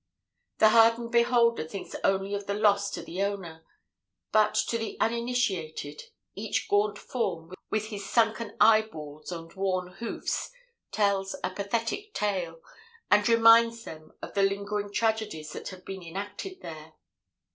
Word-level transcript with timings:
"The 0.57 0.69
hardened 0.69 1.11
beholder 1.11 1.63
thinks 1.63 1.95
only 2.03 2.33
of 2.33 2.47
the 2.47 2.55
loss 2.55 2.89
to 2.89 3.03
the 3.03 3.21
owner, 3.21 3.63
but 4.31 4.55
to 4.69 4.79
the 4.79 4.97
uninitiated, 4.99 6.05
each 6.33 6.67
gaunt 6.67 6.97
form, 6.97 7.53
with 7.69 7.89
his 7.89 8.09
sunken 8.09 8.57
eyeballs 8.59 9.31
and 9.31 9.53
worn 9.53 9.89
hoofs, 9.99 10.49
tells 10.91 11.35
a 11.43 11.51
pathetic 11.51 12.15
tale, 12.15 12.63
and 13.11 13.29
reminds 13.29 13.83
them 13.83 14.11
of 14.23 14.33
the 14.33 14.41
lingering 14.41 14.91
tragedies 14.91 15.51
that 15.53 15.67
have 15.67 15.85
been 15.85 16.01
enacted 16.01 16.61
there. 16.61 16.93